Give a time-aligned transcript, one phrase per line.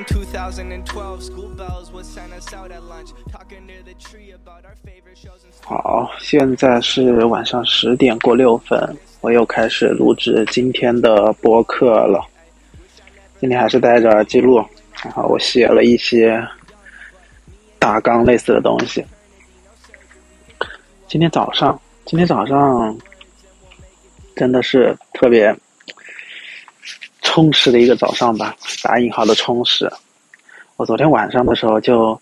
[0.00, 4.64] in 2012, school bells would send us out at lunch, talking near the tree about
[4.64, 12.24] our favorite shows and 好，现在是晚上十点过六分，我又开始录制今天的播客了。
[13.40, 14.64] 今天还是带着记录，
[15.04, 16.42] 然后我写了一些
[17.78, 19.04] 大纲类似的东西。
[21.08, 22.96] 今天早上，今天早上
[24.34, 25.54] 真的是特别
[27.30, 29.88] 充实的一个早上吧，打引号的充实。
[30.76, 32.20] 我昨天晚上的时候就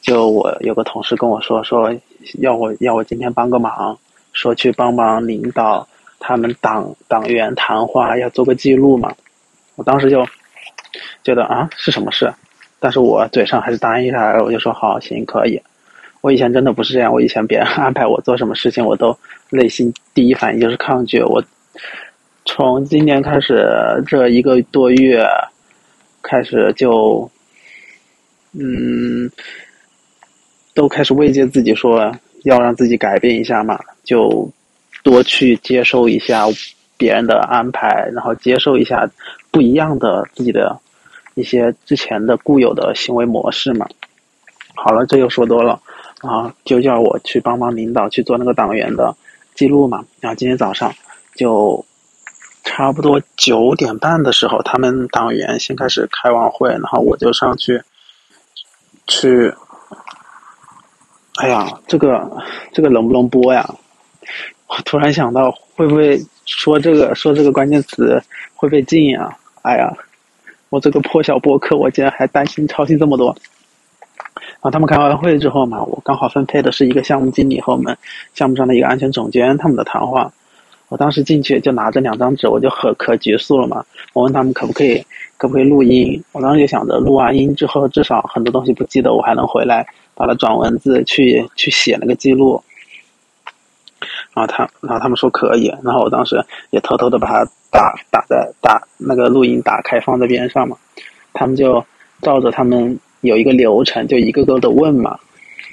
[0.00, 1.94] 就我有个同事跟我说说
[2.38, 3.94] 要我要我今天帮个忙，
[4.32, 5.86] 说去帮忙领导
[6.18, 9.14] 他们党党员谈话要做个记录嘛。
[9.76, 10.26] 我当时就
[11.22, 12.32] 觉得啊是什么事，
[12.80, 15.60] 但是我嘴上还是答应下来了，我就说好行可以。
[16.22, 19.14] 我以前真的不是这样，我以前别人安排我做什么事情，我都
[19.50, 21.22] 内心第一反应就是抗拒。
[21.22, 21.44] 我
[22.50, 23.62] 从今年开始
[24.06, 25.22] 这一个多月
[26.22, 27.30] 开始就，
[28.52, 29.30] 嗯，
[30.72, 32.10] 都开始慰藉自己说
[32.44, 34.50] 要让自己改变一下嘛，就
[35.04, 36.46] 多去接受一下
[36.96, 39.08] 别人的安排，然后接受一下
[39.50, 40.80] 不一样的自己的
[41.34, 43.86] 一些之前的固有的行为模式嘛。
[44.74, 45.78] 好了，这又说多了。
[46.22, 49.14] 啊，就叫我去帮忙领导去做那个党员的
[49.54, 50.04] 记录嘛。
[50.18, 50.92] 然后今天早上
[51.36, 51.84] 就
[52.68, 57.80] 差不多九点半的时候，他们党员先开始开完会，然后我就上去
[59.06, 59.52] 去。
[61.40, 62.30] 哎呀，这个
[62.70, 63.66] 这个能不能播呀？
[64.68, 68.22] 我突然想到，会不会说这个说这个关键词
[68.54, 69.34] 会被禁呀？
[69.62, 69.90] 哎呀，
[70.68, 73.34] 我这个破小播客，我竟然还担心操心这么多。
[74.34, 77.96] 然后他们开完会之后嘛，我刚好分配的是一个项目经理和我们
[78.34, 80.30] 项目上的一个安全总监他们的谈话。
[80.88, 83.84] 我当时进去就拿着两张纸，我就可可急速了嘛。
[84.12, 85.04] 我问他们可不可以
[85.36, 86.22] 可不可以录音？
[86.32, 92.62] 我当时就想着录完音之后，至少很多东西不记得，我还能回来把它转文字去去写那个记录。
[94.34, 100.76] 然后他然后他们说可以，然后我当时也偷偷的把它打打在打那个录音打开放在边上嘛。
[101.32, 101.84] 他们就
[102.22, 102.98] 照着他们。
[103.22, 105.18] 有一个流程，就一个个的问嘛，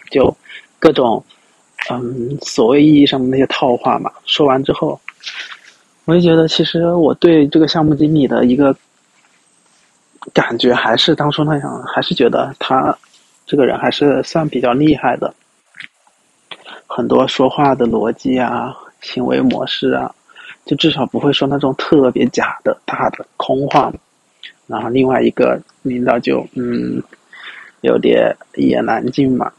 [0.09, 0.35] 就
[0.79, 1.23] 各种
[1.91, 4.11] 嗯所谓意义上的那些套话嘛。
[4.25, 4.99] 说完之后，
[6.05, 8.75] 我就觉得其实我对这个项目经理的一个
[10.33, 12.95] 感觉还是当初那样，还是觉得他
[13.45, 15.33] 这个人还是算比较厉害的。
[16.87, 20.13] 很多说话的逻辑啊、行为模式啊，
[20.65, 23.91] 就至少不会说那种特别假的大的空话。
[24.67, 27.01] 然后另外一个领导就嗯。
[27.81, 29.51] 有点一言难尽嘛，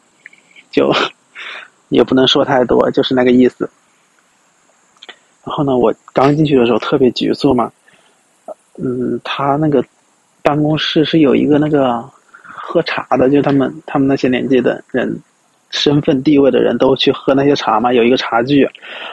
[0.69, 0.93] 就
[1.91, 3.71] 也不能说太多，就是那个意思。
[5.47, 7.71] 然后呢，我刚进去的时候特别局促嘛，
[8.79, 9.83] 嗯，他那个
[10.43, 12.05] 办公室是有一个那个
[12.43, 15.23] 喝茶的，就他们他们那些年纪的人，
[15.71, 18.63] 身份地位的人都去喝那些茶嘛，有一个茶具，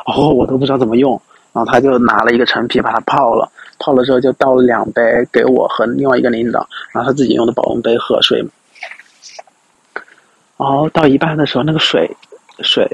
[0.07, 1.21] 然后我都不知道怎么用，
[1.51, 5.01] 然后他就拿了一个陈皮把它泡了，泡了之后就倒了两杯
[5.31, 8.43] 给我和另外一个领导，然后他自己用的保温杯喝水。
[10.57, 12.09] 然后到一半的时候，那个水，
[12.59, 12.87] 水，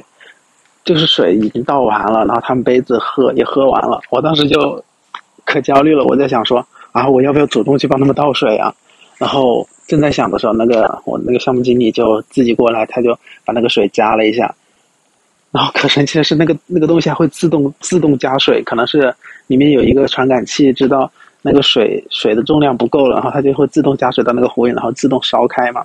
[0.90, 4.02] 就是水已经倒完了，然后他们杯子喝也喝完了。
[4.10, 4.84] 我当时就
[5.46, 8.74] 可焦虑了，我在想说啊，我要不要主动去帮他们倒水啊？
[9.20, 14.52] 然后正在想的时候，那个我那个项目经理就自己过来，他就把那个水加了一下。
[15.52, 19.14] 然后可神奇的是，那个那个东西还会自动自动加水，可能是
[19.46, 21.12] 里面有一个传感器，知道
[21.44, 25.84] 那个水水的重量不够了，然后它就会自动加水到那个壶里，然后自动烧开嘛。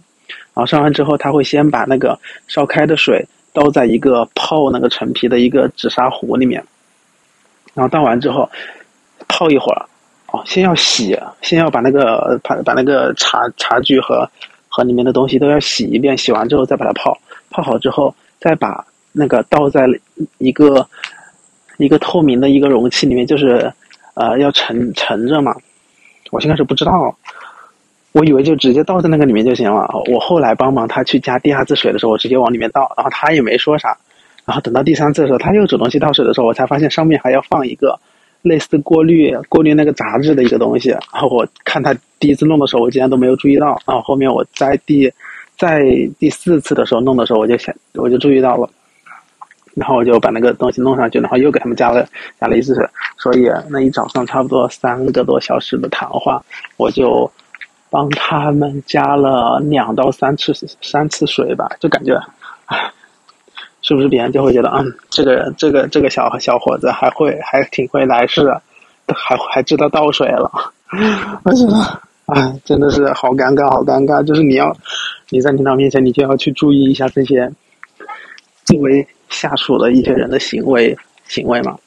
[0.55, 3.23] 然后烧完之后，他会先把那个烧开的水
[3.55, 6.63] 倒在一个泡那个陈皮的一个紫砂壶里面，
[7.73, 8.51] 然后倒完之后
[9.29, 9.87] 泡一会儿，
[10.33, 14.29] 哦，先要洗，先要把那个把把那个茶茶具和
[14.69, 17.17] 和里面的东西都要洗一遍，洗完之后再把它泡，
[17.49, 19.87] 泡好之后再把那个倒在
[20.39, 20.87] 一个
[21.79, 23.73] 一个透明的一个容器里面，就是
[24.15, 25.55] 呃要盛盛着嘛。
[26.33, 27.17] 我先开始不知道。
[28.15, 29.89] 我以为就直接倒在那个里面就行了。
[30.07, 33.97] 我后来帮忙他去加第二次水的时候，我直接往里面倒，然后他也没说啥。
[34.45, 37.99] 然后等到第三次的时候，他又主动去倒水的时候，我才发现上面还要放一个
[38.43, 40.91] 类似过滤过滤那个杂质的一个东西。
[40.91, 43.67] 然后我看他第一次弄的时候，我竟然都没有注意到。
[43.85, 45.13] 然后后面我在第
[45.59, 45.83] 在
[46.21, 48.71] 第四次的时候弄的时候，我就想我就注意到了。
[49.75, 52.07] 然后我就把那个东西弄上去，然后又给他们加了
[52.41, 52.87] 加了一次水。
[53.19, 56.41] 所以那一早上差不多三个多小时的谈话，
[56.77, 57.29] 我就。
[57.95, 60.53] 帮他们加了两到三次
[60.83, 62.21] 三次水吧，就感觉，
[62.67, 62.91] 唉，
[63.83, 68.53] 是不是别人就会觉得，嗯，这个这个这个小小伙子还会还挺会来事，
[69.07, 70.51] 还还知道倒水了，
[71.45, 74.21] 我觉得哎，真的是好尴尬，好尴尬。
[74.25, 74.77] 就是你要
[75.29, 77.49] 你在领导面前，你就要去注意一下这些
[78.65, 80.99] 作为下属的一些人的行为
[81.29, 81.79] 行为嘛。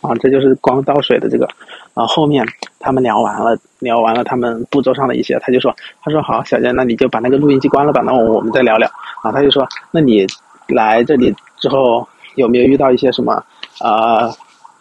[0.00, 1.48] 啊，这就是光倒水的这个。
[1.94, 2.46] 啊，后面
[2.78, 8.88] 他们聊完了，聊完了他们步骤上的一些，他就说，他说好，小杰，那你就把那个录音机关了吧，那我我们再聊聊。
[9.22, 10.26] 啊，他就说，那你
[10.68, 12.06] 来这里之后
[12.36, 13.42] 有没有遇到一些什么
[13.80, 14.32] 呃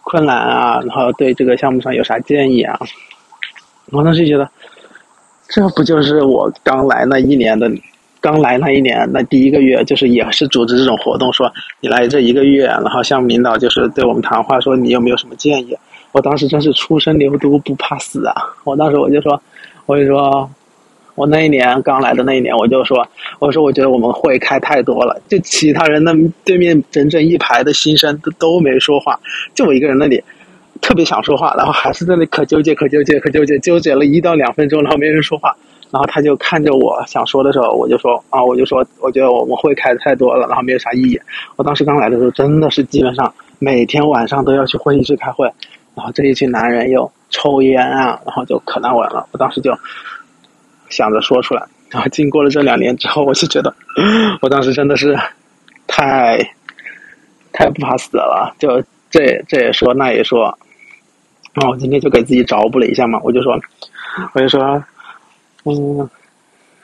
[0.03, 0.79] 困难啊？
[0.85, 2.79] 然后对这个项目上有啥建议啊？
[3.91, 4.47] 我当时觉得，
[5.47, 7.67] 这不就是我刚来那一年的，
[8.21, 15.77] 刚来那一年那第一个月，就是也是组织这种活动，说你来这一个月，然后项目领导就是对我们谈话，说你有没有什么建议？
[16.11, 18.33] 我当时真是初生牛犊不怕死啊！
[18.63, 19.39] 我当时我就说，
[19.85, 20.49] 我就说，
[21.13, 23.07] 我那一年刚来的那一年，我就说，
[23.37, 26.11] 我说我觉得我们会开太多了，就其他人那
[26.43, 29.19] 对面整整一排的新生都都没说话，
[29.53, 30.21] 就我一个人那里
[30.81, 35.55] 特别想说话，然后还是在那可纠结可纠结可纠结，纠结了一到两分钟，然后没人说话，
[35.91, 41.19] 然后他就看着我想说的时候，我就说啊，我就说我觉得我们会开的太多了，然后没有啥意义。
[41.55, 45.51] 我当时刚来的时候，真的是基本上每天晚上都要去会议室开会。
[45.95, 49.27] 然后这一群男人又抽烟啊，然后就可难闻了。
[49.31, 49.75] 我当时就
[50.89, 51.65] 想着说出来。
[51.89, 53.73] 然后经过了这两年之后，我就觉得，
[54.41, 55.17] 我当时真的是
[55.87, 56.37] 太
[57.51, 58.55] 太不怕死了。
[58.59, 60.55] 就这这也说那也说。
[61.53, 63.59] 然后我今天就给自己找补了一下嘛，我就说，
[64.33, 64.81] 我就说，
[65.65, 66.09] 嗯，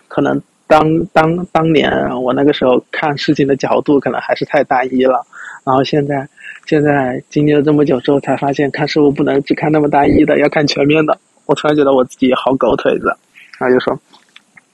[0.07, 1.91] 可能当当当年
[2.21, 5.25] 我那个时候看事情的角度可能还是太单一了。
[5.65, 6.27] 然后现在。
[6.67, 11.15] 现在经历了这么久之后，才发现看事物不能只看那么单一的，要看全面的。
[11.45, 13.15] 我突然觉得我自己好狗腿子，
[13.59, 13.99] 然后就说，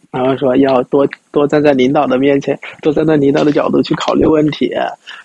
[0.09, 4.73] 然后说要多多站在领导的面前，多站在领导的角度去考虑问题，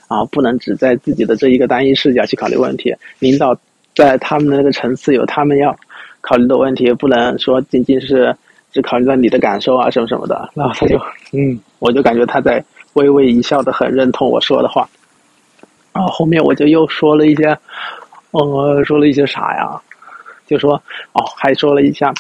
[0.08, 2.92] 啊，不能只在自己的这一个单一视角去考虑问题。
[3.20, 3.56] 领导
[3.94, 5.72] 在他们的那个层次有他们要
[6.20, 8.36] 考虑的问题，不能说仅仅是
[8.76, 10.50] 只考虑到你的感受啊什么什么的。
[10.54, 10.98] 然后他就，
[11.32, 12.62] 嗯， 我就感觉他在
[12.92, 14.86] 微微一笑的很认同我说的话。
[15.94, 17.56] 然后后面我就又说了一些，
[18.32, 19.80] 呃，说了一些啥呀？
[20.46, 20.74] 就说
[21.14, 22.12] 哦，还说了一下，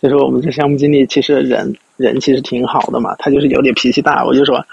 [0.00, 4.24] 就说我们这项目经理其实人人其实挺好的嘛，他就是有点脾气大。
[4.24, 4.64] 我就说，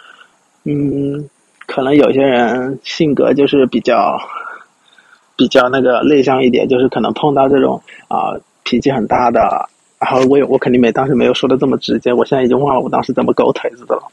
[0.64, 1.28] 嗯，
[1.66, 4.16] 可能有些人性格就是比较
[5.36, 9.68] 比较那个内向一点，就是可能碰到这种啊脾气很大的，
[10.00, 14.04] 然后我有我肯定没当时没有说的这么直接，我现在已经忘了我当时怎么狗腿子的了，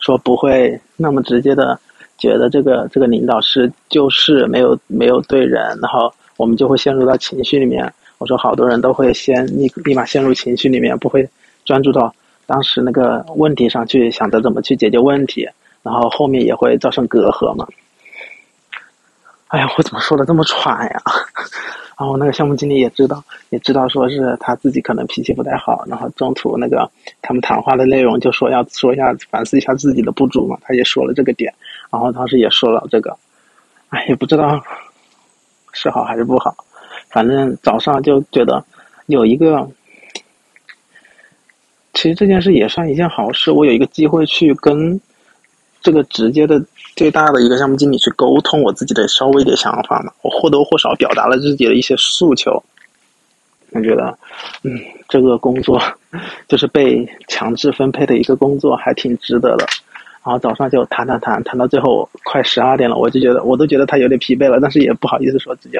[0.00, 1.78] 说不会那么直接的。
[2.18, 7.92] 觉得这个这个领导是就是没有没有对人，然后我们就会陷入到情绪里面。
[8.16, 11.28] 我说好多人都会先立立马陷入情绪里面，不会
[11.66, 12.14] 专注到
[12.46, 15.46] 当时那个问题上去想着怎么去解决问题，
[15.82, 17.68] 然后后面也会造成隔阂嘛。
[19.48, 21.02] 哎呀，我怎么说的这么喘呀？
[21.98, 26.90] 然后那个项目经理也知道，也知道说是他自己可能脾气不太好，然后中途那个
[27.22, 31.54] 他们谈话的内容就说要说一下反思一下自己的不足嘛，他也说了这个点，
[31.90, 33.16] 然后当时也说了这个，
[33.88, 34.62] 哎，也不知道
[35.72, 36.54] 是好还是不好，
[37.08, 38.62] 反正早上就觉得
[39.06, 39.66] 有一个，
[41.94, 45.00] 其实这件事也算一件好事，我有一个机会去跟
[45.86, 46.60] 这个直接的。
[46.96, 52.52] 最大的一个项目经理去沟通我自己的稍微的想法嘛，我或多或少表达了自己的一些诉求。
[53.72, 54.18] 我觉得，
[54.62, 55.78] 嗯，这个工作
[56.48, 59.66] 就是被强制分配的一个工作，还挺值得的。
[60.24, 65.78] 然后早上就谈谈谈谈到最后快十二点了，我就觉得我都觉得他有点疲惫了，但是也不好意思说直接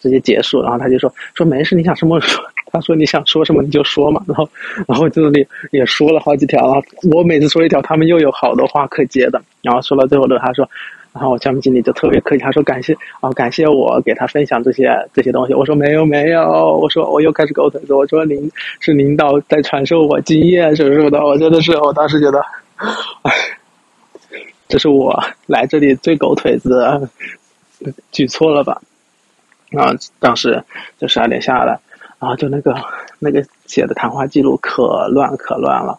[0.00, 0.62] 直接结束。
[0.62, 2.42] 然后他就说说没事，你想什么说。
[2.72, 4.46] 他说：“你想说什么你就说嘛。”然后，
[4.88, 6.82] 然后这里也说了好几条啊。
[7.14, 9.40] 我每次说一条，他们又有好多话可接的。
[9.62, 10.68] 然后说到最后的，他说
[11.14, 16.42] ：“然后项目经理就特别客气，他说感谢哦，感谢我给他分享这些这些东西。”我说：“没有没有。”
[16.76, 18.50] 我说：“我又开始狗腿子。”我说：“领
[18.80, 22.40] 是领导在传授我经验什么什么的。”我真的是，我当时觉得，
[23.22, 23.32] 唉，
[24.68, 27.08] 这是我来这里最狗腿子，
[28.10, 28.82] 举错了吧？
[29.70, 30.62] 然后当时
[30.98, 31.78] 就十二点下来。
[32.18, 32.74] 然后就那个
[33.18, 35.98] 那个写的谈话记录可乱可乱了，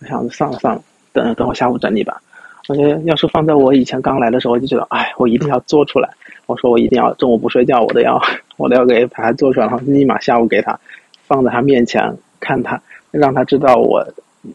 [0.00, 2.20] 我想算了算了，等等我下午整理吧。
[2.66, 6.10] 我觉得要是放在我以前刚来的时候，我就觉得哎，我一定要做出来。
[6.46, 8.20] 我说我一定要中午不睡觉，我都要
[8.58, 10.76] 我都要给把它做出来，然后立马下午给他
[11.28, 14.04] 放在他面前看他，让他知道我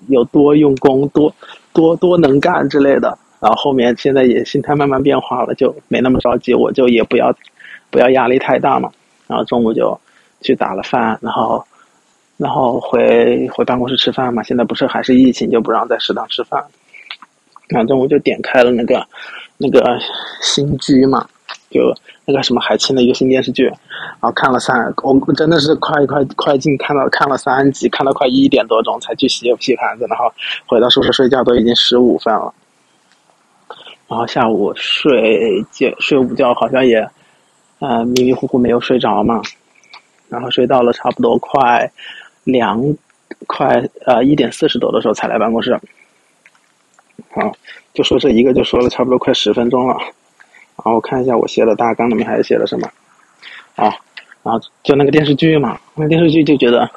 [0.10, 1.34] 有多用功，多
[1.72, 3.18] 多多能干之类的。
[3.40, 7.34] 然后后面现在也心态慢慢变化了，就没那么着急，我就也不要
[7.98, 8.92] 不要压力太大嘛。
[9.25, 10.00] 然后中午就。
[10.39, 11.66] 去打了饭，然后，
[12.38, 14.44] 然后回回办公室吃饭嘛。
[14.44, 16.63] 现在不是还是疫情，就不让在食堂吃饭。
[17.68, 19.04] 然后中午就点开了那个
[19.58, 19.98] 那个
[20.44, 21.27] 新居嘛，
[21.72, 21.92] 就
[22.24, 30.32] 那个什么海清的一个新电视剧，然后看了三，我真的是快快快进看到看了三集，看到快一点多钟才去洗洗盘子，然后
[30.68, 32.54] 回到宿舍睡觉都已经十五分了，
[34.08, 37.10] 然后下午睡觉睡午觉好像也，
[37.79, 39.41] 呃迷迷糊糊没有睡着嘛，
[40.29, 41.91] 然后睡到了差不多快
[42.43, 42.81] 两
[43.46, 45.79] 快呃一点四十多的时候才来办公室，
[47.31, 47.51] 好，
[47.93, 49.96] 就说这一个就说了差不多快十分钟了。
[50.77, 52.88] 然后我看一下我写的大纲里面还写了什么，
[53.75, 53.89] 啊，
[54.43, 56.89] 然后就那个电视剧嘛，那电视剧就觉得，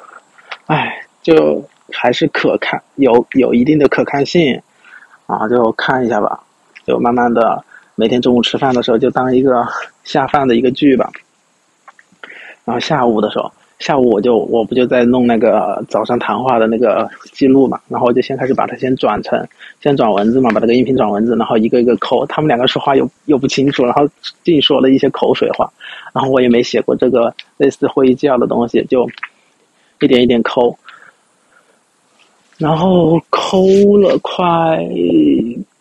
[0.67, 4.61] 哎，就还是可看，有有一定的可看性，
[5.25, 6.43] 啊，就看一下吧，
[6.85, 7.63] 就慢慢的
[8.01, 9.63] 每天中午吃饭的时候就当一个
[10.03, 11.11] 下饭的一个剧吧，
[12.65, 13.51] 然后下午的时候。
[13.77, 19.43] 下午我就我不就在弄那个早上谈话的那个记录嘛，然后我就先开始把它先转成，
[19.81, 24.07] 先转文字嘛，把那个音频转文字，然后一个一个抠，他们两个说话又又不清楚，然后
[24.43, 25.71] 净说了一些口水话，
[26.13, 29.09] 然后我也没写过这个类似会议纪要的东西，就
[29.99, 30.77] 一点一点抠，
[32.59, 33.65] 然后抠
[33.97, 34.77] 了快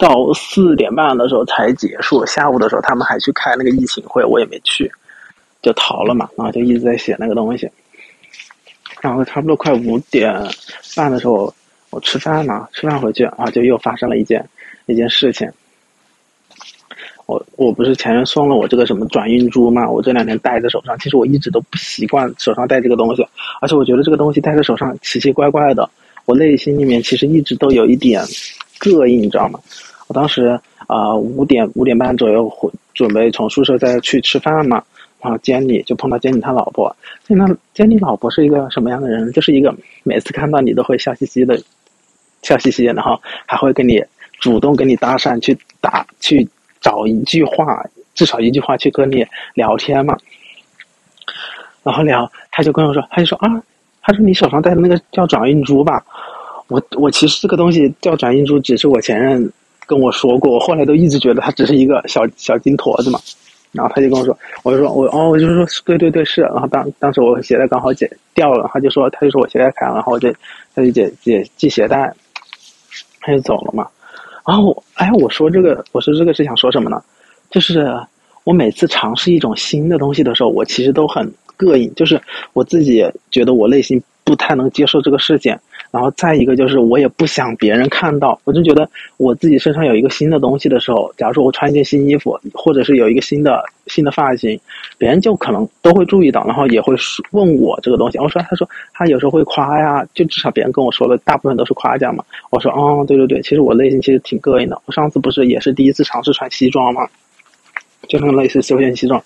[0.01, 4.91] 到四点半的时候才结束，下午的时候他们还去开那个疫情会，我也没去，
[5.61, 7.71] 就逃了嘛，然后就一直在写那个东西。
[9.03, 10.35] 然后差不多快五点
[10.97, 11.55] 半的时候，
[11.91, 14.43] 我吃饭嘛，吃饭回去啊，就又发生了一件
[14.87, 15.47] 一件事情。
[17.27, 23.25] 我我不是前面送了我这个什么转运珠嘛，我这两天戴在手上，其实我一直都不习惯手上戴这个东西，
[23.61, 25.89] 而且我觉得这个东西戴在手上奇奇怪怪的，
[26.25, 28.25] 我内心里面其实一直都有一点
[28.81, 29.61] 膈应，你知道吗？
[30.11, 34.83] 我当时啊五点五点半左右回准备从宿舍再去吃饭嘛。
[35.23, 36.97] 然后监理就碰到监理他老婆，
[37.29, 39.31] 监理监理老婆是一个什么样的人？
[39.33, 41.63] 就是一个每次看到你都会笑嘻嘻的，
[42.43, 44.03] 笑嘻嘻，然后还会跟你
[44.41, 46.49] 主动跟你搭讪，去打去
[46.81, 50.17] 找一句话，至少一句话去跟你聊天嘛。
[51.83, 53.63] 然后聊，他就跟我说，他就说啊，
[54.01, 56.03] 他说你手上戴的那个叫转运珠吧？
[56.69, 59.53] 我我其实这个东西叫转运珠，只是我前任
[59.91, 63.19] 跟我说过，我后来都一直觉得他只是一个小小金坨子嘛。
[63.73, 66.43] 然后他就跟我说，我就说我哦，我就说对对对是。
[66.43, 70.33] 然后当当时我鞋带刚好解掉了，他就说他就说我鞋带开了，然后我就
[70.75, 72.13] 他就解解系鞋带，
[73.21, 73.87] 他就走了嘛。
[74.47, 77.03] 然后哎，我说这个我说这个是想说什么呢？
[77.51, 77.97] 就是
[78.45, 82.21] 我每次尝试一种新的东西的时候，我其实都很膈应，就是
[82.53, 85.57] 我自己觉得我内心不太能接受这个事情。
[85.91, 88.39] 然后再一个就是，我也不想别人看到。
[88.45, 94.59] 我就觉得我自己身上有一个新的东西的时候，假如说我穿一件新衣服，或者是有一个新的新的发型，
[94.99, 96.95] 别人就可能都会注意到，然后也会
[97.33, 98.19] 问我这个东西。
[98.19, 102.25] 我说，他说他有时候会夸呀，就至少别人跟我说的大部分都是夸奖嘛。
[102.51, 104.81] 我说，哦，对对对，其实我内心其实挺膈应的。
[104.87, 107.07] 我上次不是也是第一次尝试穿西装嘛？
[108.09, 109.23] 就那种类似休闲西装，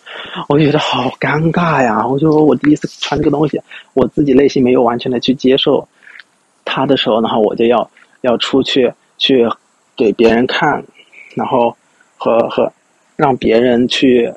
[0.49, 2.07] 我就觉得好尴尬呀。
[2.07, 3.61] 我就说我第一次穿这个东西，
[3.93, 5.87] 我自己内心没有完全的去接受。
[6.65, 7.91] 他的时候，然后我就要
[8.23, 9.47] 要出去去
[9.97, 10.83] 给别人看，
[11.35, 11.77] 然后
[12.17, 12.73] 和和
[13.17, 14.33] 让别人去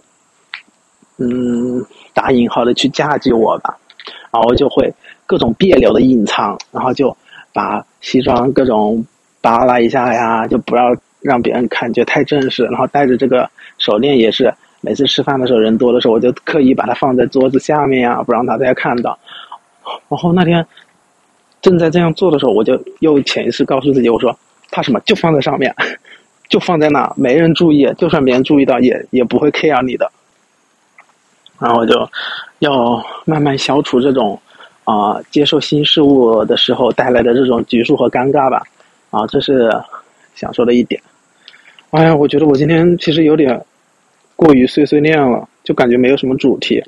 [1.18, 3.78] 嗯打引号的去嫁接我吧，
[4.32, 4.94] 然后就会
[5.26, 7.16] 各种别扭的隐藏，然后就
[7.54, 9.04] 把西装各种
[9.42, 19.18] 扒拉一下呀，就不要让别人看觉得太正式，然后带着这个手链也是每次吃饭的时候人多的时候，我就刻意把它放在桌子下面呀，不让大家看到。
[20.10, 20.66] 然后那天。
[21.62, 24.38] 正在这样做的时候，我就又潜意识告诉自己，我说
[24.72, 25.00] 怕什么？
[25.02, 25.74] 就放在上面，
[26.50, 30.10] 就放在那，没人注意，就算别人注意到，也也不会 care 你的。
[31.60, 32.08] 然后就
[32.60, 34.40] 要慢慢消除这种
[34.84, 38.62] 啊接受新事物的时候带来的这种局促和尴尬吧。
[39.10, 39.72] 啊，这是
[40.36, 41.02] 想说的一点。
[41.90, 43.60] 哎呀，我觉得我今天其实有点
[44.36, 46.84] 过于碎碎念了，就感觉没有什么主题。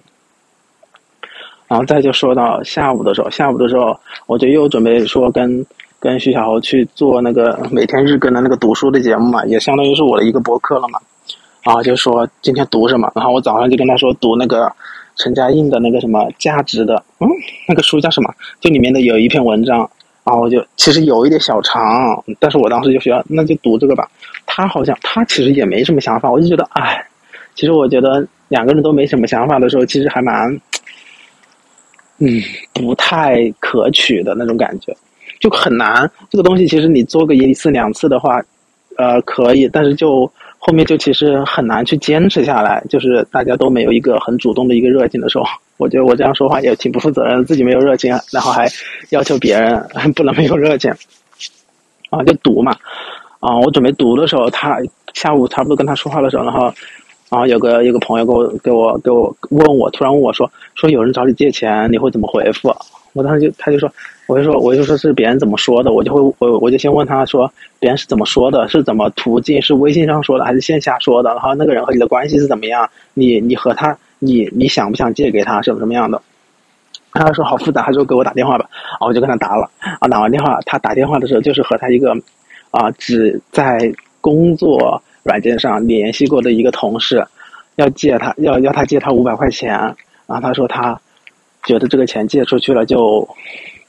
[1.70, 3.96] 然后再就说到下午的时候，下午的时候
[4.26, 5.64] 我就又准备说跟
[6.00, 11.00] 跟徐小猴去做那个每天日更的那个读书的节目嘛，也相当于是我的一个博客了嘛。
[11.64, 14.72] 然后就说今天读什么，然后我早上就跟他说读那个
[15.18, 17.28] 陈嘉映的那个什么价值的，嗯，
[17.68, 18.34] 那个书叫什么？
[18.60, 19.78] 就里面的有一篇文章，
[20.24, 24.10] 然后我就其实有一点小长，但是我当时就说那就读这个吧。
[24.48, 27.06] 他好像他其实也没什么想法，我就觉得哎，
[27.54, 30.60] 其实我觉得两个人都没什么想法的时候，其实还蛮。
[32.20, 32.42] 嗯，
[32.74, 34.96] 不太可取的那种感觉，
[35.40, 36.10] 就很难。
[36.30, 38.42] 这个东西其实你做个一次两次的话，
[38.98, 42.84] 呃，可以，但是就后面就其实很难去坚持下来。
[42.90, 45.46] 就是大家都没有一个很主动的一个热情的时候，
[45.78, 48.68] 我觉得我这样说话也挺不负责任，自己没有热情，然后还
[49.12, 49.82] 要求别人
[50.14, 50.92] 不能没有热情。
[52.10, 52.76] 啊，就读嘛，
[53.40, 54.78] 啊，我准备读的时候，他
[55.14, 56.74] 下午差不多跟他说话的时候，然后
[57.30, 62.76] 然后有个有个朋友给我给我给我问我，突然问我说说有人找你借钱，你会怎么回复？
[63.14, 63.92] 我当时就他就说，
[64.28, 71.30] 我就说我就说是别人怎么说的，我就会我我就先问他说别人是怎么说的，是怎么途径，是微信上说的还是线下说的？
[71.32, 72.90] 然后那个人和你的关系是怎么样？
[73.14, 76.22] 你你和他你你想不想借给他，什么什么样的？
[77.12, 78.70] 他说好复杂，他说给我打电话吧，
[79.00, 79.70] 啊我就跟他打了，
[80.00, 82.16] 啊打完电话，他打电话的时候就是和他一个
[82.70, 87.26] 啊只在工作软件上联系过的一个同事，
[87.76, 89.96] 要借他要要他借他五百块钱，然
[90.28, 91.00] 后他说他
[91.64, 93.28] 觉得这个钱借出去了就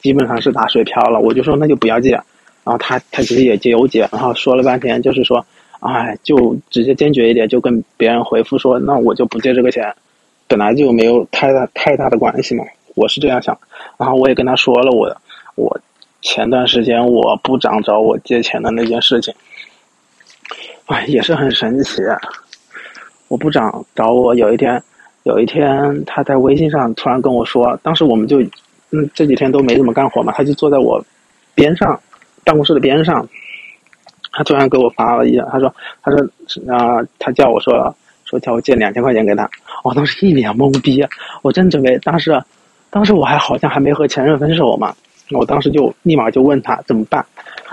[0.00, 2.24] 基本上是打水漂了，我就说那就不要借，然
[2.64, 5.44] 后他他其实也纠结，然后说了半天就是说，
[5.80, 9.94] 哎就直接坚决一点，就跟别人回复说那我就不借这个钱，
[10.48, 12.64] 本来就没有太大太大的关系嘛。
[12.96, 13.56] 我是这样想，
[13.96, 15.16] 然后我也跟他说了我
[15.54, 15.80] 我
[16.22, 19.32] 前段时间我部长找我借钱的那件事情，
[20.90, 22.02] 哎，也是很神奇。
[23.28, 24.82] 我部长找我有一天，
[25.22, 28.40] 有一天他在微信上突然跟我说，当时我们就
[28.90, 31.00] 嗯这几天都没怎么干活嘛，他就坐在我
[31.54, 31.98] 边上
[32.44, 33.26] 办公室的边上，
[34.32, 36.18] 他突然给我发了一下，他说他说
[36.74, 37.94] 啊他叫我说
[38.24, 39.48] 说叫我借两千块钱给他，
[39.84, 41.06] 我当时一脸懵逼，
[41.42, 42.36] 我真准备当时。
[42.92, 44.92] 当时我还好像还没和前任分手嘛，
[45.30, 47.24] 我当时就立马就问他怎么办，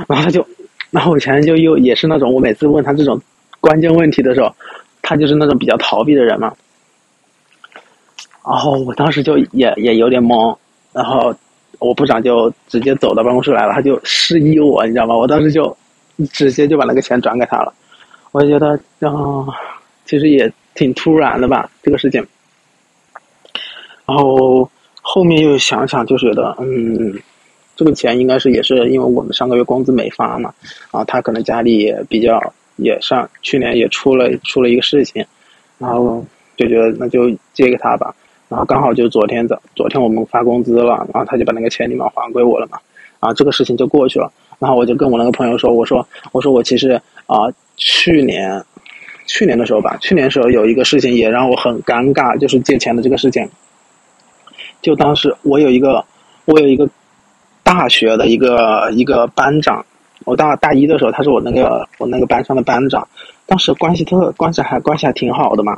[0.08, 0.46] 然后他就，
[0.92, 3.20] 然后我前任就又也是那种我每次问他这种
[3.60, 4.54] 关键问题的时候，
[5.02, 6.54] 他就是那种比较逃避的人嘛，
[8.46, 10.56] 然后我当时就也也有点懵，
[10.94, 11.34] 然后
[11.80, 15.16] 我部长就直接走到办公室来了，他就示意我，你知道吗？
[15.16, 15.76] 我当时就
[16.32, 17.74] 直接就把那个钱转给他了，
[18.32, 19.46] 我就觉得啊，
[20.06, 22.26] 其实也挺突然的吧这个事情，
[24.06, 24.70] 然后。
[25.10, 27.18] 后面又想想，就觉得，嗯，
[27.78, 30.54] 这个钱应该是也是因为我们上个月工资没发嘛，
[30.92, 32.42] 啊他可能家里也比较
[32.76, 35.24] 也上去年也出了出了一个事情，
[35.78, 36.26] 然后
[36.58, 38.14] 就觉得那就借给他吧，
[38.50, 42.80] 然后刚好就昨天的昨天我们发工资了，然后他就把那个钱立马还给我了嘛，
[43.20, 48.64] 啊这个事情就过去了，然后我就跟我那个朋友说，我说我说我其实啊去年
[49.28, 53.48] 去年的时候吧，去年的时候有一个事情也让我很尴尬，就是借钱的这个事情。
[54.82, 56.04] 就当时我有一个，
[56.46, 56.88] 我有一个
[57.68, 59.86] 大学的一个一个班长，
[60.24, 63.06] 我大大一的时候他是我那个我那个班上的班长，
[63.46, 65.78] 当时关系特关系还关系还挺好的嘛。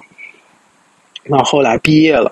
[1.23, 2.31] 那后来毕业了，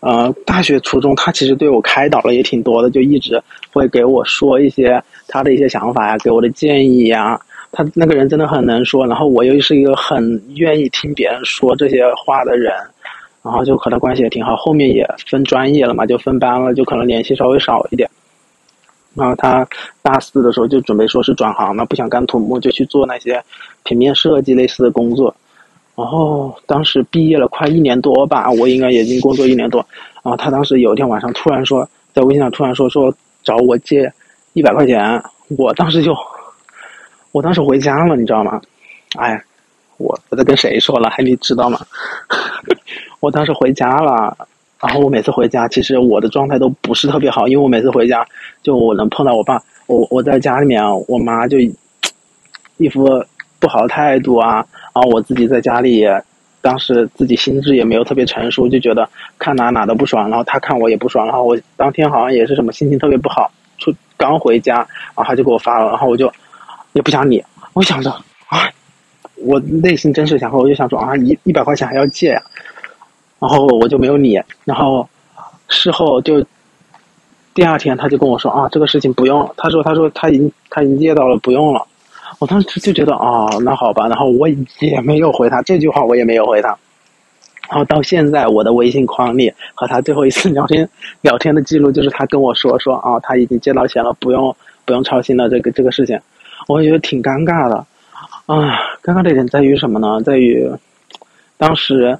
[0.00, 3.42] 呃，大学初中他其实对我开导了也挺多的，就一直
[3.72, 7.40] 会给我说一些他的一些想法呀，给我的建议呀。
[7.72, 12.70] 他那个人真的很能说，然后我又是一个很愿意听别人说这些话的人。
[13.42, 18.08] 然后就和他关系也挺好，后面也分专业了嘛，就分班了，就可能联系稍微少一点。
[19.14, 19.66] 然后他
[20.02, 23.42] 大四的时候就准备说是转行嘛，不想干土木，就去做那些
[23.84, 25.34] 平面设计类似的工作。
[25.96, 29.86] 然后当时毕业了快一年多吧，我应该已经工作一年多。
[30.22, 34.12] 然后他当时有一天晚上突然说，在微信上突然说说找我借
[34.54, 35.22] 一百块钱，
[35.56, 36.12] 我当时就，
[37.30, 38.60] 我当时回家了，你知道吗？
[39.16, 39.40] 哎，
[39.98, 41.08] 我我在跟谁说了？
[41.10, 41.78] 还你知道吗？
[43.20, 44.36] 我当时回家了，
[44.80, 48.26] 然后我每次回家，其实我的状态都不是特别好，因为我每次回家，
[48.62, 51.56] 就我能碰到我爸，我我在家里面，我妈就
[52.76, 53.24] 一副
[53.58, 54.56] 不好的态度啊，
[54.94, 56.04] 然后我自己在家里，
[56.60, 59.08] 当时自己心智也没有特别成熟，就觉得
[59.38, 66.30] 看哪哪都不爽，然后他看我也不爽，然后我当天好像也是什么心情特别不好，出刚回家，然后他就给我发了，然后我就
[66.92, 68.10] 也不想理，我想着
[68.48, 68.68] 啊，
[69.36, 72.42] 我内心真实想，我就想说啊，一一百块钱还要借呀。
[73.46, 75.06] 然后我就没有理，然后
[75.68, 76.42] 事后就
[77.52, 81.86] 第二天他就跟我说啊，这个事情不用，他说他说他已经他已经借到了，不用了。
[82.38, 84.48] 我当时就觉得啊，那好吧，然后我
[84.80, 86.68] 也没有回他这句话，我也没有回他。
[87.68, 90.88] 然后到现在我的微信框里和他最后一次聊天
[91.20, 96.18] 聊天的记录就是他跟我说说啊，他已经借到钱了，不用不用操心了这个这个事情，
[96.66, 97.76] 我觉得挺尴尬的
[98.46, 100.18] 啊，尴尬的点在于什么呢？
[100.22, 100.66] 在于
[101.58, 102.18] 当时。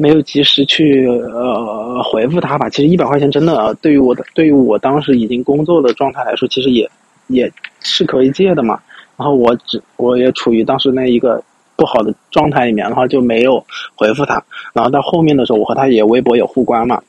[0.00, 6.88] 没有及时去呃回复他吧，其实一百块钱真的对于我的对于我当时已经工作的状态来说，其实也
[7.26, 8.78] 也是可以借的嘛。
[9.16, 11.42] 然后我只我也处于当时那一个
[11.74, 13.60] 不好的状态里面，然后就没有
[13.96, 14.40] 回复他。
[14.72, 17.02] 然后到后面的时候，我和他也微博有互关嘛，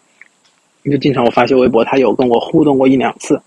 [0.83, 3.39] 就经常我发些微博，他有跟我互动过一两次。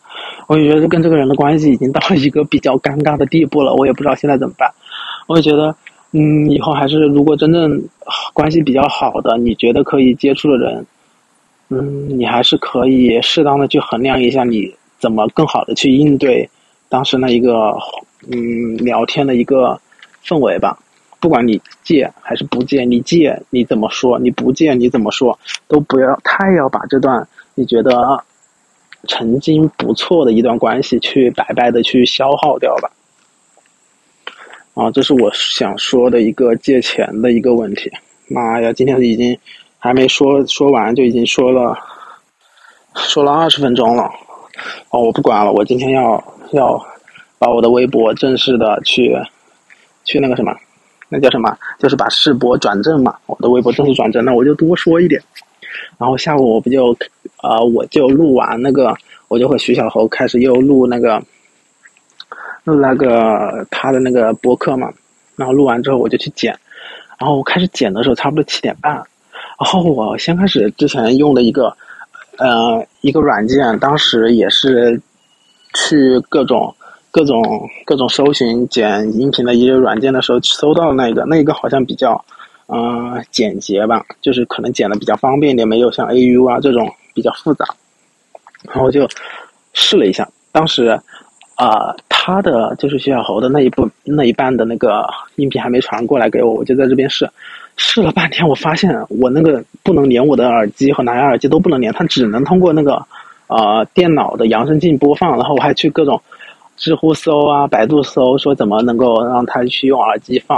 [0.46, 4.70] 我就觉得跟这个人的关系已经到了一个比较尴尬的地步了，我也不知道现在怎么办。
[5.26, 5.74] 我就觉得。
[6.12, 7.82] 嗯，以后还是如果真正
[8.34, 10.86] 关系比较好的，你觉得可以接触的人，
[11.70, 16.48] 嗯，你还是可以适当的去衡量一下，你怎么更好的去应对
[16.88, 17.74] 当时那一个
[18.30, 19.80] 嗯聊天的一个
[20.24, 20.78] 氛围吧。
[21.18, 28.22] 不管你借还是不借，你借你怎么说，你不借你怎么说，都不要太要把这段你觉得
[29.08, 32.90] 曾经不错的一段关系去白白的去消耗掉吧。
[34.74, 37.90] 啊，这是我想说的一个借钱的一个问题。
[38.28, 39.36] 妈呀，今天已经
[39.78, 41.76] 还没说说完，就已经说了
[42.94, 44.04] 说了二十分钟了。
[44.88, 46.82] 哦，我不管了，我今天要要
[47.38, 49.14] 把我的微博正式的去
[50.04, 50.56] 去那个什么，
[51.10, 51.54] 那叫什么？
[51.78, 53.14] 就是把世博转正嘛。
[53.26, 55.20] 我的微博正式转正，那我就多说一点。
[55.98, 56.96] 然后下午我不就
[57.42, 58.94] 啊，我就录完那个，
[59.28, 61.22] 我就和徐小猴开始又录那个。
[62.64, 64.92] 录那个他的那个博客嘛，
[65.34, 66.56] 然后录完之后我就去剪，
[67.18, 69.04] 然后我开始剪的时候差不多七点半，然
[69.58, 71.76] 后我先开始之前用的一个
[72.38, 75.00] 呃一个软件，当时也是
[75.74, 76.72] 去各种
[77.10, 82.24] 各种各种搜寻剪音频的一些软件的时候搜到那个那个好像比较
[82.68, 87.66] 嗯简洁吧，就是可能剪的比较方便一点，没有像 AU 啊这种比较复杂，
[88.72, 89.08] 然后就
[89.72, 90.96] 试了一下，当时。
[91.62, 97.30] 啊，他的就是徐小猴的那一部那一半的那个音频还没传过来给我，我就在这边试，
[97.76, 103.00] 试了半天，我发现我那个不能连我的耳机和蓝牙耳机都不能连，它只能通过那个
[103.46, 105.36] 呃电脑的扬声器播放。
[105.36, 106.20] 然后我还去各种
[106.76, 110.56] 知乎搜啊、百度搜，说怎么能够让他去用耳机放，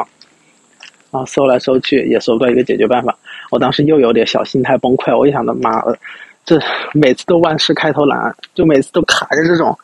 [1.10, 3.14] 然后搜来搜去也搜不到一个解决办法。
[3.50, 5.98] 我当时又有点小心态崩溃，我一想到妈的，
[6.46, 6.58] 这
[6.94, 9.76] 每次都万事开头难，就每次都卡着这种。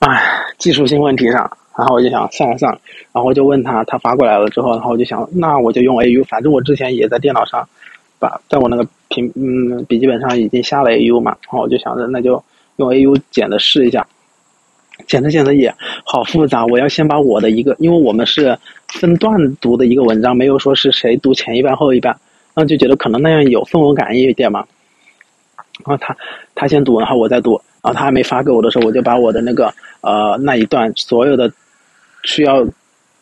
[0.00, 2.78] 唉，技术性问题上，然后我就想算了算了，
[3.12, 7.66] 然后我就问他，他发过来了之后，然后我就想，那我就用 AU，反正我之前也在电脑上，
[8.18, 12.42] 把在我那个平嗯笔记本上已经下了 AU 嘛，然后我就想着那就
[12.76, 14.06] 用 AU 剪的试一下，
[15.06, 18.56] 剪着剪着也好复杂，我要先把我的一个，因为我们是
[18.88, 22.12] 分段读的一个文章，没有说是谁读前一半后一半，
[22.54, 24.64] 然后就觉得可能那样有氛围感一点嘛，
[25.84, 26.14] 然后他
[26.54, 29.72] 他先读，然后我再读，然后他还没发给我的时候，我就把我的那个。
[30.02, 31.50] 呃，那一段所有的
[32.22, 32.64] 需要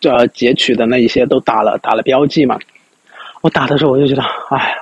[0.02, 2.58] 呃截取的那一些都打了打了标记嘛。
[3.40, 4.76] 我打的时候我就觉得，哎，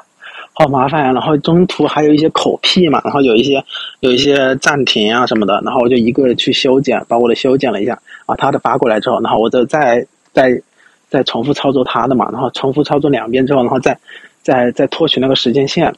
[0.52, 1.12] 好麻烦呀。
[1.12, 3.64] 然后中途还有一些口癖嘛，然后有一些
[4.00, 5.60] 有一些暂停啊什么的。
[5.64, 7.96] 然后我就一个去修剪，把我的修剪了一下。
[8.26, 10.60] 啊，他的发过来之后，然后我就再再
[11.08, 12.28] 再重复操作他的嘛。
[12.32, 13.96] 然后重复操作两遍之后，然后再
[14.42, 15.94] 再再拖取那个时间线。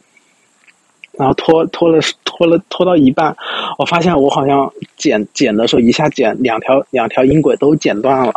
[1.16, 3.37] 然后拖拖了拖了拖到一半，
[3.77, 8.33] 我发现我好像剪剪的时候一下剪两条两条音轨都剪断了，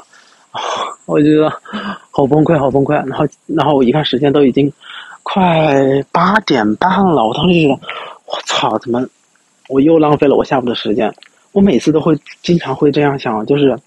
[1.05, 1.51] 我觉得
[2.09, 2.93] 好崩溃好崩溃。
[3.07, 4.71] 然后然后我一看时间都已经
[5.23, 7.81] 快八点半了，我当时就觉得
[8.25, 9.05] 我操，怎么
[9.69, 11.13] 我又浪费了我下午的时间？
[11.51, 13.77] 我每次都会经常会这样想，就是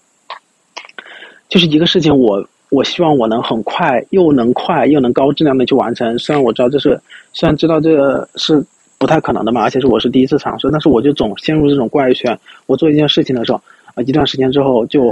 [1.49, 6.17] 就是一个事情，我我希望我能很快又能快又能高质量的去完成。
[6.17, 6.99] 虽然我知道这是
[7.33, 8.65] 虽然知道这是。
[9.01, 12.37] 不太可能的嘛，而且是我是第一次尝试，但是我就总陷入这种怪圈。
[12.67, 13.59] 我做一件事情的时候，
[13.95, 15.11] 啊，一段时间之后就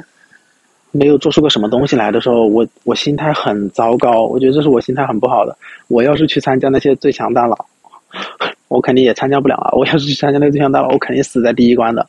[0.91, 4.27] 没有做出个什么东西来的时候，我我心态很糟糕。
[4.27, 5.57] 我觉得这是我心态很不好的。
[5.87, 7.65] 我要是去参加那些最强大佬，
[8.69, 9.71] 我肯定也参加不了啊。
[9.71, 12.05] 我要是去参加那个最强大佬，我肯定死在第一关的。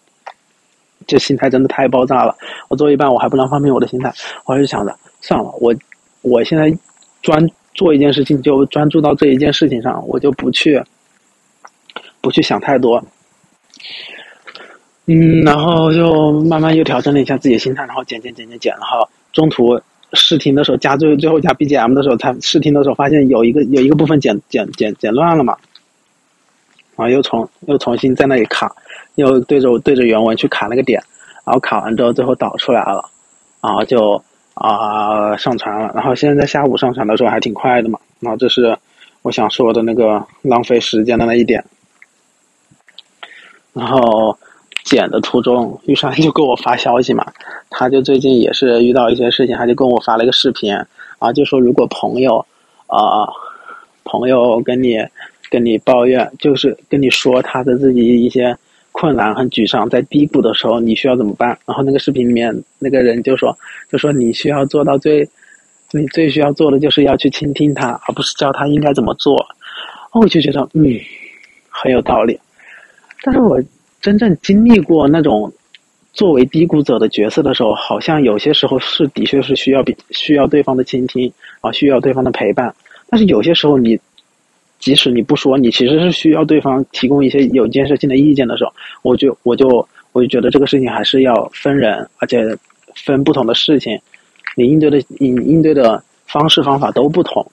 [1.06, 2.36] 这心态真的太爆炸了。
[2.68, 4.12] 我做一半，我还不能放平我的心态，
[4.44, 5.74] 我就想着算了，我
[6.20, 6.70] 我现在
[7.22, 10.78] 专做一件事情，就专注到这一件事情上，我就不去。
[12.20, 13.02] 不去想太多，
[15.06, 19.80] 嗯，然后就慢慢又调整了一下自己的心态，然后剪剪剪剪剪，然后中途
[20.12, 25.56] 试听的时候加最最后加 BGM 的时候，才试听的时候发现有一个有一个部分剪剪剪剪乱了嘛，
[26.96, 28.70] 然后又重又重新在那里卡，
[29.14, 31.02] 又对着对着原文去卡那个点，
[31.44, 33.02] 然后卡完之后最后导出来了，
[33.62, 34.22] 然后就
[34.54, 38.76] 啊上传了，然后现在在下午上传的时候还挺快的嘛，然后这是
[39.22, 41.64] 我想说的那个浪费时间的那一点。
[43.72, 44.36] 然后
[44.84, 47.24] 剪的途中，玉山就给我发消息嘛，
[47.70, 50.74] 他就最近也是遇到一些事情，他就跟我发了一个视频，
[51.18, 52.44] 啊，就说如果朋友，
[52.86, 53.28] 啊，
[54.04, 54.96] 朋友跟你
[55.50, 58.56] 跟你抱怨，就是跟你说他的自己一些
[58.92, 61.56] 困难很沮丧，在低谷的时候，你需要怎么办？
[61.66, 63.56] 然后那个视频里面那个人就说，
[63.90, 65.28] 就说你需要做到最，
[65.92, 69.36] 你最需要做的就是要去倾听他，而不是教他应该怎么做。
[70.12, 70.98] 哦我就觉得，嗯，
[71.68, 72.38] 很有道理。
[73.22, 73.60] 但是我
[74.00, 75.52] 真正经历过那种
[76.12, 82.74] 作为低谷者的角色的时候，好像有些时候是的确是需要比需要对方的倾听啊，需要对方的陪伴。
[83.08, 83.98] 但是有些时候你
[84.78, 92.56] 即使你不说，你其实是需要对方提供一些有建设性的意见的时候，我就我就我就觉得这个事情还是要分人，而且
[92.94, 94.00] 分不同的事情，
[94.56, 97.46] 你应对的你应对的方式方法都不同。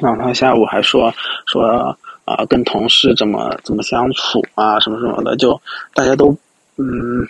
[0.00, 1.12] 然后他下午还说
[1.46, 5.58] 说啊，跟同事怎么怎么相处啊，什么什么的，就
[5.94, 6.36] 大家都
[6.76, 7.26] 嗯，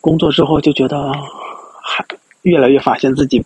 [0.00, 1.12] 工作之后就觉得
[1.82, 2.04] 还
[2.42, 3.44] 越来越发现自己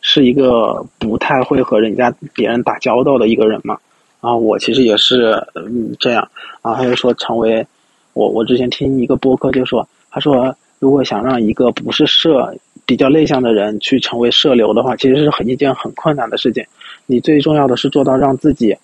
[0.00, 3.76] 是一个不太会和人家别人打交道的一个人嘛。
[4.20, 6.26] 然后，我其实也是嗯这样。
[6.62, 7.66] 然后他就说，成为
[8.12, 12.54] 我我之前听一个播客就说，他说如果想让一个不是社
[12.86, 16.64] 比较内向的人去成为社牛的话，其实是很一件很困难的事情。
[17.06, 18.76] 你最重要的是做到让自己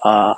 [0.00, 0.36] 啊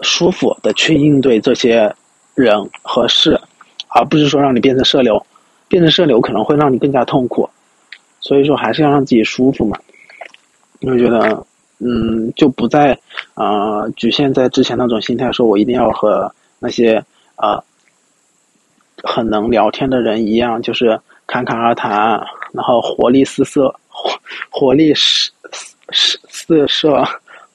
[0.00, 1.94] 舒服的去应对这些
[2.34, 3.40] 人和事，
[3.88, 5.24] 而不是说让你变成社牛。
[5.68, 7.48] 变成社牛可能会让你更加痛苦，
[8.20, 9.78] 所以说还是要让自己舒服嘛。
[10.80, 11.46] 我觉得。
[11.78, 12.98] 嗯，就不再
[13.34, 17.62] 啊局限在之前那种心态，说我一定要和那些啊
[19.04, 22.18] 很能聊天的人一样，就是侃侃而谈，
[22.52, 24.10] 然后活力四射，活
[24.48, 24.94] 活力
[25.92, 27.04] 四四四射。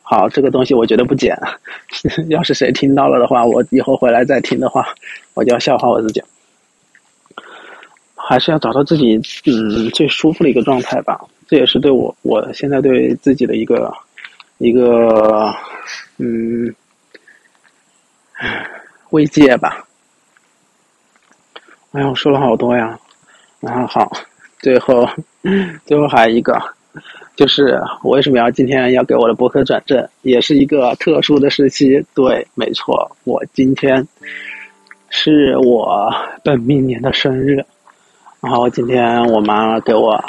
[0.03, 1.37] 好，这个东西我觉得不剪。
[2.29, 4.85] 要是谁听到了的话，我以后回来再听的话，
[5.35, 6.21] 我就要笑话我自己。
[8.15, 9.15] 还是要找到自己
[9.45, 11.19] 嗯最舒服的一个状态吧。
[11.47, 13.91] 这也是对我我现在对自己的一个。
[14.57, 15.51] 一个
[16.19, 16.71] 嗯
[19.09, 19.83] 慰藉吧。
[21.93, 22.95] 哎呀，我说了好多呀。
[23.59, 24.11] 然后好，
[24.59, 25.09] 最后
[25.87, 26.53] 最后还一个，
[27.35, 32.05] 就是我为什么要今天要给我的博客转正，也是一个特殊的时期。
[32.13, 34.07] 对，没错，我今天
[35.09, 37.63] 是我本命年的生日。
[38.41, 40.23] 然后今天我妈给我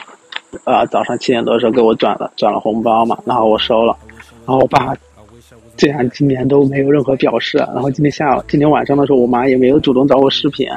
[0.65, 3.97] 呃早上七点多的时候给我转了转了红包嘛，然后我收了。
[4.45, 4.95] 然后我爸
[5.83, 10.69] 竟然今年都没有任何表示，然后今天下午、今天晚上的时候，我妈也没有主动找我视频。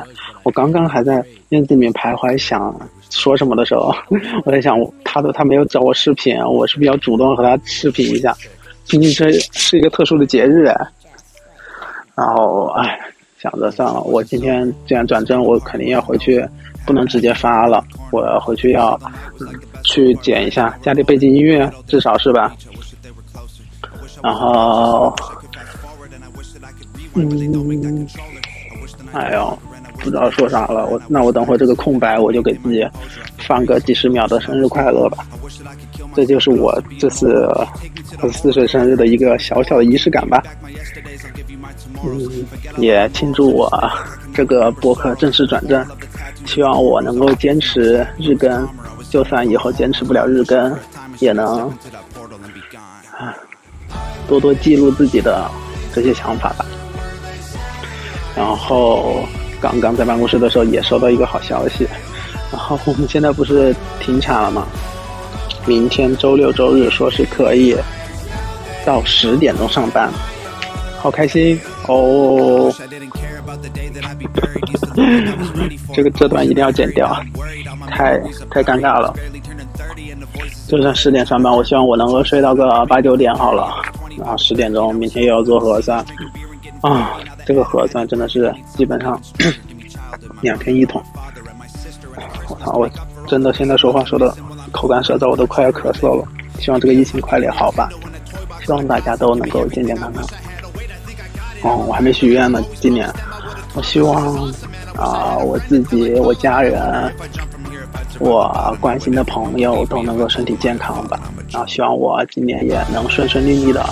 [0.42, 2.76] 我刚刚还在院子里面徘徊，想
[3.12, 3.94] 说什么的时候，
[4.46, 8.36] 我在想，他都他没有找我视频，我是不是要主动和他视频一下？
[8.90, 10.64] 毕竟这是一个特殊的节日。
[12.16, 13.00] 然后，哎，
[13.40, 16.44] 想着算了，我今天既然转正，我肯定要回去，
[16.84, 19.00] 不能直接发了，我回去要
[19.84, 22.52] 去剪一下家里背景音乐，至少是吧？
[24.24, 25.14] 然后，
[27.14, 28.08] 嗯，
[29.14, 29.58] 哎呦，
[30.00, 30.86] 不知道说啥了。
[30.88, 32.86] 我那我等会这个空白，我就给自己
[33.40, 35.26] 放个几十秒的生日快乐吧。
[36.16, 37.50] 这就是我这次
[38.32, 40.42] 四岁生日的一个小小的仪式感吧。
[42.04, 42.46] 嗯，
[42.78, 43.70] 也庆祝我
[44.34, 45.86] 这个博客正式转正，
[46.46, 48.68] 希望我能够坚持日更，
[49.10, 50.78] 就算以后坚持不了日更，
[51.20, 51.72] 也能。
[54.28, 55.50] 多多记录自己的
[55.94, 56.66] 这些想法吧。
[58.36, 59.24] 然后
[59.62, 61.88] 刚刚在办公室的时候也收到一个好消息，
[62.52, 64.68] 然后我们现在不是停产了吗？
[65.66, 67.76] 明天周六周日说是可以
[68.86, 70.12] 到十点钟上班，
[71.00, 72.72] 好开心哦！
[75.94, 77.20] 这个这段一定要剪掉，
[77.88, 78.20] 太
[78.52, 79.14] 太尴尬了。
[80.68, 83.74] 就算十点上班，我希望我能够睡到个八九点好了。
[84.18, 86.04] 然后十点钟，明天又要做核酸，
[86.82, 89.20] 啊，这个核酸真的是基本上
[90.42, 91.02] 两天一桶。
[92.50, 92.90] 我操，我
[93.28, 94.36] 真的现在说话说的
[94.72, 96.28] 口干舌燥，我都快要咳嗽了。
[96.60, 97.90] 希望这个疫情快点好吧，
[98.66, 100.24] 希望大家都能够健健康康。
[101.64, 103.12] 哦，我还没许愿呢，今年
[103.74, 104.36] 我希望
[104.96, 107.14] 啊，我自己、我家人、
[108.20, 111.20] 我关心的朋友都能够身体健康吧。
[111.52, 113.86] 然后希望我今年也能顺顺利利的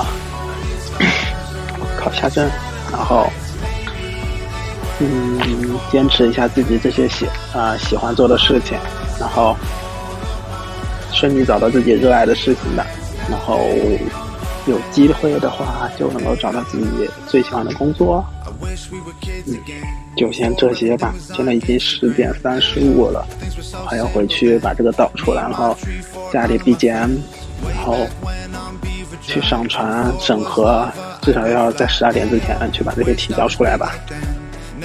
[1.97, 2.49] 考下证，
[2.91, 3.27] 然后
[4.99, 8.77] 嗯坚持一下自己这些喜啊喜欢做的事情，
[9.19, 9.55] 然后
[11.11, 12.85] 顺利找到自己热爱的事情吧。
[13.29, 13.59] 然后
[14.65, 18.23] 有机会的话就能够找到自己最喜欢的工作。
[19.45, 19.59] 嗯，
[20.15, 21.13] 就先这些吧。
[21.35, 23.27] 现在已经十点三十五了，
[23.85, 25.77] 还要回去把这个导出来，然后
[26.31, 27.17] 家里 BGM。
[27.63, 27.95] 然后
[29.21, 30.85] 去上传审核，
[31.21, 33.95] 至少要在十二点之前去把这些提交出来吧。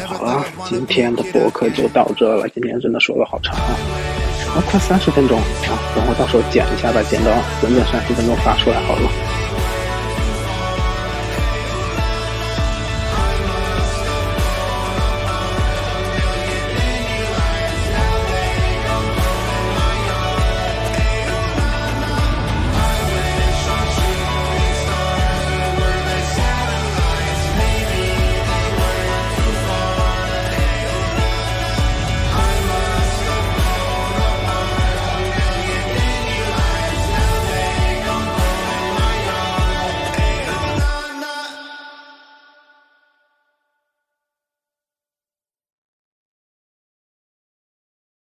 [0.06, 2.48] 好了，今天的博客就到这了。
[2.50, 3.74] 今天真的说的好长啊，
[4.54, 5.74] 啊，快三十分钟啊！
[5.96, 9.37] 等我到时候剪一下吧，剪到整整三十分钟发出来好了。